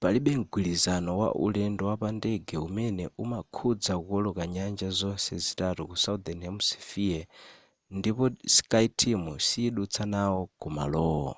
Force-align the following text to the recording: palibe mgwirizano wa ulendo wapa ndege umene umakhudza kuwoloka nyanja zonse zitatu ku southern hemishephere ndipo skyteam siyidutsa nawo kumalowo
palibe 0.00 0.32
mgwirizano 0.40 1.12
wa 1.22 1.28
ulendo 1.46 1.82
wapa 1.90 2.08
ndege 2.18 2.56
umene 2.68 3.04
umakhudza 3.22 3.92
kuwoloka 4.02 4.42
nyanja 4.54 4.88
zonse 4.98 5.32
zitatu 5.46 5.80
ku 5.90 5.96
southern 6.04 6.40
hemishephere 6.46 7.28
ndipo 7.98 8.24
skyteam 8.54 9.24
siyidutsa 9.46 10.02
nawo 10.12 10.40
kumalowo 10.60 11.32